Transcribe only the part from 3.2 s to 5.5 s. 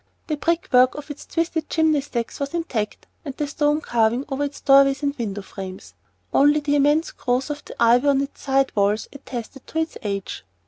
and the stone carving over its doorways and window